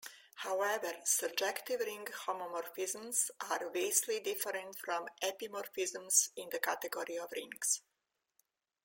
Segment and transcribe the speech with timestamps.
[0.37, 7.83] However, surjective ring homomorphisms are vastly different from epimorphisms in the category of rings.